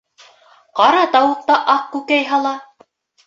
[0.79, 2.57] Ҡара тауыҡ та аҡ күкәй һала.